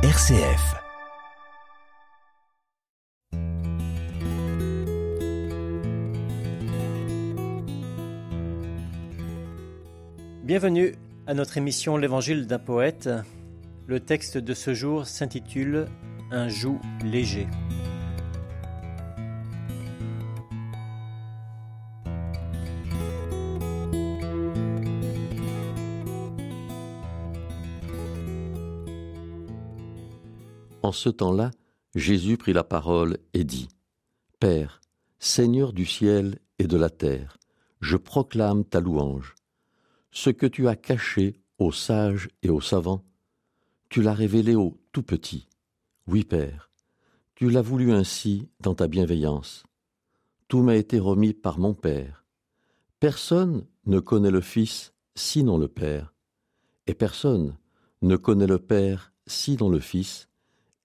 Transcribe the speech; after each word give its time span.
RCF. 0.00 0.76
Bienvenue 10.44 10.94
à 11.26 11.34
notre 11.34 11.58
émission 11.58 11.96
L'Évangile 11.96 12.46
d'un 12.46 12.60
poète. 12.60 13.10
Le 13.88 13.98
texte 13.98 14.38
de 14.38 14.54
ce 14.54 14.72
jour 14.72 15.04
s'intitule 15.04 15.86
Un 16.30 16.48
joug 16.48 16.78
léger. 17.04 17.48
En 30.82 30.92
ce 30.92 31.08
temps-là, 31.08 31.50
Jésus 31.94 32.36
prit 32.36 32.52
la 32.52 32.64
parole 32.64 33.18
et 33.34 33.44
dit 33.44 33.68
Père, 34.38 34.80
Seigneur 35.18 35.72
du 35.72 35.84
ciel 35.84 36.38
et 36.58 36.66
de 36.66 36.76
la 36.76 36.90
terre, 36.90 37.38
je 37.80 37.96
proclame 37.96 38.64
ta 38.64 38.80
louange. 38.80 39.34
Ce 40.10 40.30
que 40.30 40.46
tu 40.46 40.68
as 40.68 40.76
caché 40.76 41.40
aux 41.58 41.72
sages 41.72 42.28
et 42.42 42.50
aux 42.50 42.60
savants, 42.60 43.04
tu 43.88 44.02
l'as 44.02 44.14
révélé 44.14 44.54
aux 44.54 44.78
tout 44.92 45.02
petits. 45.02 45.48
Oui, 46.06 46.24
Père, 46.24 46.70
tu 47.34 47.50
l'as 47.50 47.62
voulu 47.62 47.92
ainsi 47.92 48.48
dans 48.60 48.74
ta 48.74 48.86
bienveillance. 48.86 49.64
Tout 50.46 50.62
m'a 50.62 50.76
été 50.76 50.98
remis 50.98 51.34
par 51.34 51.58
mon 51.58 51.74
Père. 51.74 52.24
Personne 53.00 53.66
ne 53.86 54.00
connaît 54.00 54.30
le 54.30 54.40
Fils 54.40 54.92
sinon 55.14 55.58
le 55.58 55.68
Père, 55.68 56.14
et 56.86 56.94
personne 56.94 57.56
ne 58.02 58.16
connaît 58.16 58.46
le 58.46 58.58
Père 58.58 59.12
sinon 59.26 59.68
le 59.68 59.80
Fils, 59.80 60.27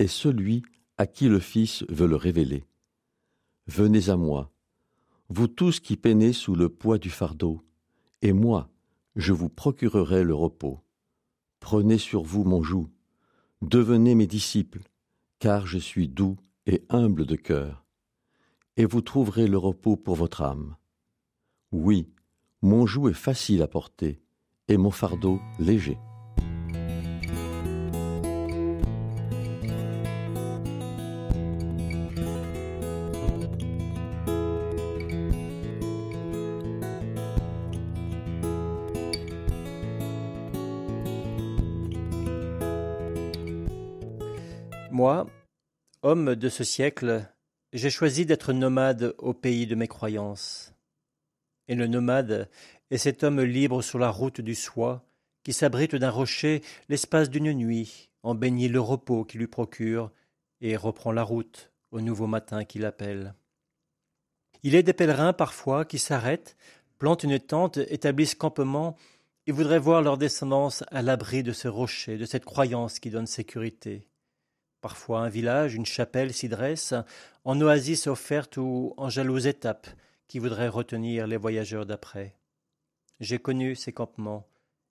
est 0.00 0.08
celui 0.08 0.62
à 0.96 1.06
qui 1.06 1.28
le 1.28 1.38
Fils 1.38 1.84
veut 1.90 2.06
le 2.06 2.16
révéler. 2.16 2.64
Venez 3.66 4.08
à 4.08 4.16
moi, 4.16 4.50
vous 5.28 5.46
tous 5.46 5.78
qui 5.78 5.98
peinez 5.98 6.32
sous 6.32 6.54
le 6.54 6.70
poids 6.70 6.96
du 6.96 7.10
fardeau, 7.10 7.60
et 8.22 8.32
moi, 8.32 8.70
je 9.14 9.34
vous 9.34 9.50
procurerai 9.50 10.24
le 10.24 10.34
repos. 10.34 10.80
Prenez 11.60 11.98
sur 11.98 12.22
vous 12.22 12.44
mon 12.44 12.62
joug, 12.62 12.88
devenez 13.60 14.14
mes 14.14 14.26
disciples, 14.26 14.80
car 15.38 15.66
je 15.66 15.78
suis 15.78 16.08
doux 16.08 16.38
et 16.64 16.82
humble 16.88 17.26
de 17.26 17.36
cœur, 17.36 17.84
et 18.78 18.86
vous 18.86 19.02
trouverez 19.02 19.46
le 19.46 19.58
repos 19.58 19.96
pour 19.96 20.16
votre 20.16 20.40
âme. 20.40 20.76
Oui, 21.72 22.08
mon 22.62 22.86
joug 22.86 23.10
est 23.10 23.12
facile 23.12 23.60
à 23.60 23.68
porter, 23.68 24.22
et 24.68 24.78
mon 24.78 24.90
fardeau 24.90 25.40
léger. 25.58 25.98
Moi, 45.00 45.26
homme 46.02 46.34
de 46.34 46.50
ce 46.50 46.62
siècle, 46.62 47.26
j'ai 47.72 47.88
choisi 47.88 48.26
d'être 48.26 48.52
nomade 48.52 49.14
au 49.16 49.32
pays 49.32 49.66
de 49.66 49.74
mes 49.74 49.88
croyances. 49.88 50.74
Et 51.68 51.74
le 51.74 51.86
nomade 51.86 52.50
est 52.90 52.98
cet 52.98 53.24
homme 53.24 53.40
libre 53.40 53.80
sur 53.80 53.98
la 53.98 54.10
route 54.10 54.42
du 54.42 54.54
soi, 54.54 55.02
qui 55.42 55.54
s'abrite 55.54 55.94
d'un 55.94 56.10
rocher 56.10 56.60
l'espace 56.90 57.30
d'une 57.30 57.54
nuit, 57.54 58.10
en 58.22 58.34
baigné 58.34 58.68
le 58.68 58.78
repos 58.78 59.24
qui 59.24 59.38
lui 59.38 59.46
procure, 59.46 60.10
et 60.60 60.76
reprend 60.76 61.12
la 61.12 61.22
route 61.22 61.72
au 61.92 62.02
nouveau 62.02 62.26
matin 62.26 62.66
qui 62.66 62.78
l'appelle. 62.78 63.34
Il 64.62 64.74
est 64.74 64.82
des 64.82 64.92
pèlerins 64.92 65.32
parfois 65.32 65.86
qui 65.86 65.98
s'arrêtent, 65.98 66.58
plantent 66.98 67.24
une 67.24 67.40
tente, 67.40 67.78
établissent 67.78 68.34
campement, 68.34 68.98
et 69.46 69.52
voudraient 69.52 69.78
voir 69.78 70.02
leur 70.02 70.18
descendance 70.18 70.84
à 70.88 71.00
l'abri 71.00 71.42
de 71.42 71.54
ce 71.54 71.68
rocher, 71.68 72.18
de 72.18 72.26
cette 72.26 72.44
croyance 72.44 72.98
qui 72.98 73.08
donne 73.08 73.26
sécurité. 73.26 74.09
Parfois 74.80 75.20
un 75.20 75.28
village, 75.28 75.74
une 75.74 75.86
chapelle 75.86 76.32
s'y 76.32 76.48
dresse, 76.48 76.94
en 77.44 77.60
oasis 77.60 78.06
offerte 78.06 78.56
ou 78.56 78.94
en 78.96 79.08
jalouse 79.08 79.46
étape, 79.46 79.86
qui 80.26 80.38
voudrait 80.38 80.68
retenir 80.68 81.26
les 81.26 81.36
voyageurs 81.36 81.86
d'après. 81.86 82.36
J'ai 83.20 83.38
connu 83.38 83.74
ces 83.74 83.92
campements, 83.92 84.48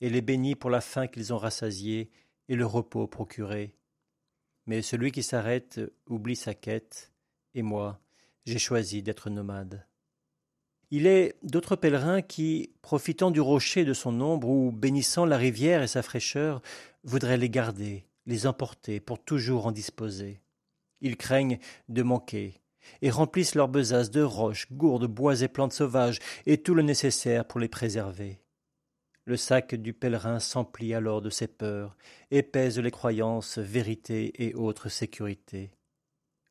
et 0.00 0.10
les 0.10 0.20
bénis 0.20 0.54
pour 0.54 0.70
la 0.70 0.80
faim 0.80 1.06
qu'ils 1.06 1.32
ont 1.32 1.38
rassasiée 1.38 2.10
et 2.48 2.56
le 2.56 2.66
repos 2.66 3.06
procuré. 3.06 3.74
Mais 4.66 4.82
celui 4.82 5.10
qui 5.10 5.22
s'arrête 5.22 5.80
oublie 6.08 6.36
sa 6.36 6.54
quête, 6.54 7.12
et 7.54 7.62
moi, 7.62 8.00
j'ai 8.44 8.58
choisi 8.58 9.02
d'être 9.02 9.30
nomade. 9.30 9.86
Il 10.90 11.06
est 11.06 11.36
d'autres 11.42 11.76
pèlerins 11.76 12.20
qui, 12.20 12.72
profitant 12.82 13.30
du 13.30 13.40
rocher 13.40 13.84
de 13.84 13.94
son 13.94 14.20
ombre 14.20 14.48
ou 14.48 14.70
bénissant 14.70 15.24
la 15.24 15.38
rivière 15.38 15.82
et 15.82 15.88
sa 15.88 16.02
fraîcheur, 16.02 16.60
voudraient 17.04 17.38
les 17.38 17.48
garder, 17.48 18.04
les 18.26 18.46
emporter 18.46 19.00
pour 19.00 19.22
toujours 19.22 19.66
en 19.66 19.72
disposer. 19.72 20.40
Ils 21.00 21.16
craignent 21.16 21.58
de 21.88 22.02
manquer, 22.02 22.62
et 23.00 23.10
remplissent 23.10 23.54
leurs 23.54 23.68
besaces 23.68 24.10
de 24.10 24.22
roches, 24.22 24.70
gourdes, 24.72 25.06
bois 25.06 25.40
et 25.42 25.48
plantes 25.48 25.72
sauvages, 25.72 26.18
et 26.46 26.58
tout 26.58 26.74
le 26.74 26.82
nécessaire 26.82 27.44
pour 27.46 27.60
les 27.60 27.68
préserver. 27.68 28.40
Le 29.24 29.36
sac 29.36 29.74
du 29.76 29.92
pèlerin 29.92 30.40
s'emplit 30.40 30.94
alors 30.94 31.22
de 31.22 31.30
ses 31.30 31.46
peurs, 31.46 31.96
et 32.30 32.48
les 32.54 32.90
croyances, 32.90 33.58
vérités 33.58 34.44
et 34.44 34.54
autres 34.54 34.88
sécurités. 34.88 35.70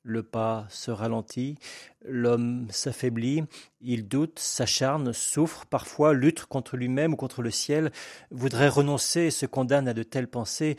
Le 0.03 0.23
pas 0.23 0.65
se 0.69 0.89
ralentit, 0.89 1.57
l'homme 2.03 2.65
s'affaiblit, 2.71 3.43
il 3.81 4.07
doute, 4.07 4.39
s'acharne, 4.39 5.13
souffre, 5.13 5.67
parfois 5.67 6.13
lutte 6.13 6.45
contre 6.45 6.75
lui-même 6.75 7.13
ou 7.13 7.17
contre 7.17 7.43
le 7.43 7.51
ciel, 7.51 7.91
voudrait 8.31 8.69
renoncer, 8.69 9.29
se 9.29 9.45
condamne 9.45 9.87
à 9.87 9.93
de 9.93 10.01
telles 10.01 10.29
pensées, 10.29 10.77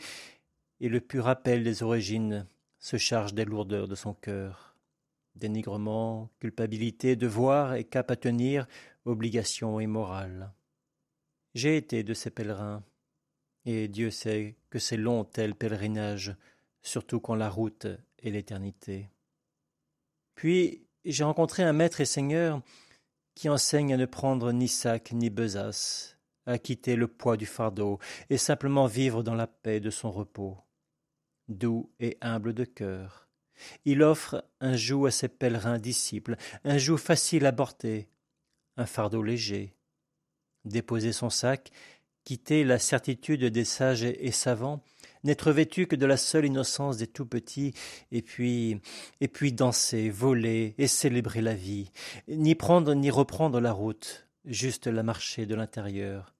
et 0.79 0.89
le 0.89 1.01
pur 1.01 1.25
rappel 1.25 1.63
des 1.63 1.83
origines 1.83 2.47
se 2.79 2.97
charge 2.97 3.33
des 3.33 3.45
lourdeurs 3.45 3.87
de 3.87 3.95
son 3.95 4.13
cœur. 4.13 4.75
Dénigrement, 5.35 6.29
culpabilité, 6.39 7.15
devoir 7.15 7.75
et 7.75 7.85
cap 7.85 8.11
à 8.11 8.15
tenir, 8.15 8.67
obligation 9.05 9.79
et 9.79 9.87
morale. 9.87 10.51
J'ai 11.55 11.77
été 11.77 12.03
de 12.03 12.13
ces 12.13 12.29
pèlerins, 12.29 12.83
et 13.65 13.87
Dieu 13.87 14.11
sait 14.11 14.55
que 14.69 14.79
c'est 14.79 14.97
long 14.97 15.23
tel 15.23 15.55
pèlerinage, 15.55 16.35
surtout 16.81 17.19
quand 17.19 17.35
la 17.35 17.49
route 17.49 17.87
est 18.19 18.31
l'éternité. 18.31 19.09
Puis 20.35 20.85
j'ai 21.05 21.23
rencontré 21.23 21.63
un 21.63 21.73
maître 21.73 22.01
et 22.01 22.05
seigneur 22.05 22.61
qui 23.35 23.49
enseigne 23.49 23.93
à 23.93 23.97
ne 23.97 24.05
prendre 24.05 24.51
ni 24.51 24.67
sac 24.67 25.11
ni 25.11 25.29
besace, 25.29 26.17
quitter 26.61 26.95
le 26.95 27.07
poids 27.07 27.37
du 27.37 27.45
fardeau 27.45 27.99
et 28.29 28.37
simplement 28.37 28.85
vivre 28.85 29.23
dans 29.23 29.35
la 29.35 29.47
paix 29.47 29.79
de 29.79 29.89
son 29.89 30.11
repos 30.11 30.57
doux 31.47 31.91
et 31.99 32.17
humble 32.21 32.53
de 32.53 32.65
cœur. 32.65 33.27
Il 33.85 34.01
offre 34.03 34.43
un 34.59 34.75
joug 34.75 35.05
à 35.05 35.11
ses 35.11 35.27
pèlerins 35.27 35.77
disciples, 35.77 36.35
un 36.63 36.77
joug 36.77 36.97
facile 36.97 37.45
à 37.45 37.51
porter, 37.51 38.09
un 38.77 38.85
fardeau 38.85 39.21
léger. 39.21 39.75
Déposer 40.65 41.11
son 41.11 41.29
sac, 41.29 41.71
quitter 42.23 42.63
la 42.63 42.79
certitude 42.79 43.45
des 43.45 43.65
sages 43.65 44.03
et 44.03 44.31
savants, 44.31 44.83
n'être 45.23 45.51
vêtu 45.51 45.87
que 45.87 45.95
de 45.95 46.05
la 46.05 46.17
seule 46.17 46.45
innocence 46.45 46.97
des 46.97 47.07
tout 47.07 47.25
petits, 47.25 47.73
et 48.11 48.21
puis, 48.21 48.79
et 49.21 49.27
puis 49.27 49.51
danser, 49.53 50.09
voler 50.09 50.73
et 50.77 50.87
célébrer 50.87 51.41
la 51.41 51.53
vie, 51.53 51.91
ni 52.27 52.55
prendre 52.55 52.93
ni 52.93 53.09
reprendre 53.09 53.59
la 53.59 53.71
route, 53.71 54.22
juste 54.45 54.87
la 54.87 55.03
marcher 55.03 55.45
de 55.45 55.55
l'intérieur, 55.55 56.33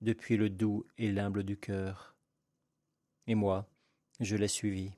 depuis 0.00 0.36
le 0.36 0.48
doux 0.48 0.86
et 0.98 1.10
l'humble 1.10 1.42
du 1.42 1.56
cœur. 1.56 2.14
Et 3.26 3.34
moi, 3.34 3.68
je 4.20 4.36
l'ai 4.36 4.48
suivi. 4.48 4.92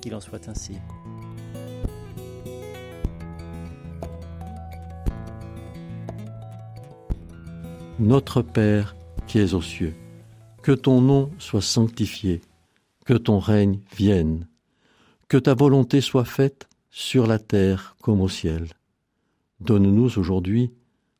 Qu'il 0.00 0.14
en 0.14 0.20
soit 0.20 0.48
ainsi. 0.48 0.76
Notre 7.98 8.42
Père 8.42 8.94
qui 9.26 9.38
es 9.38 9.54
aux 9.54 9.62
cieux, 9.62 9.94
que 10.62 10.72
ton 10.72 11.00
nom 11.00 11.30
soit 11.38 11.62
sanctifié, 11.62 12.40
que 13.04 13.14
ton 13.14 13.40
règne 13.40 13.80
vienne, 13.96 14.46
que 15.26 15.36
ta 15.36 15.54
volonté 15.54 16.00
soit 16.00 16.24
faite 16.24 16.68
sur 16.90 17.26
la 17.26 17.38
terre 17.38 17.96
comme 18.00 18.20
au 18.20 18.28
ciel. 18.28 18.68
Donne-nous 19.60 20.16
aujourd'hui 20.16 20.72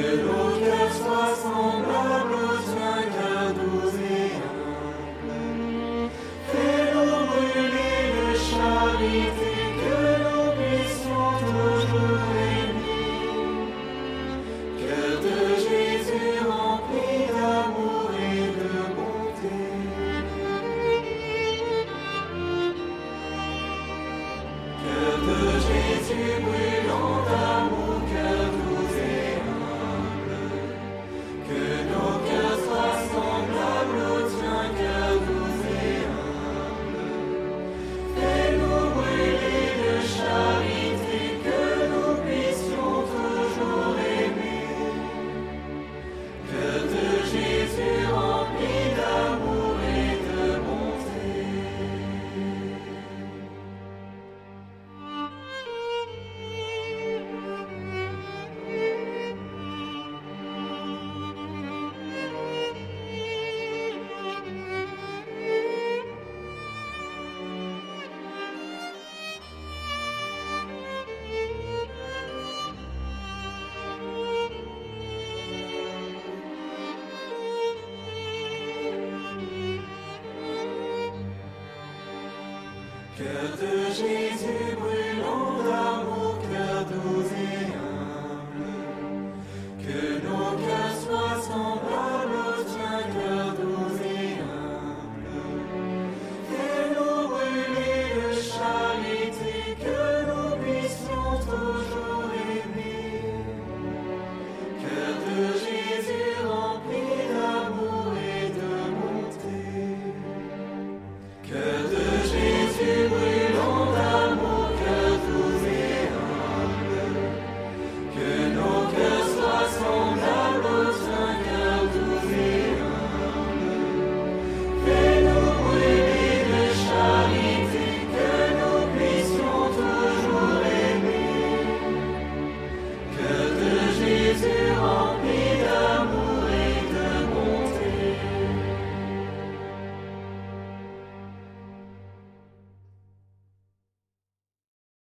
Cœur 0.00 0.27